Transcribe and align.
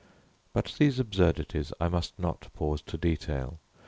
But 0.51 0.73
these 0.79 0.97
absurdities 0.99 1.73
I 1.79 1.87
must 1.87 2.17
not 2.17 2.47
pause 2.55 2.81
to 2.81 2.97
detail. 2.97 3.59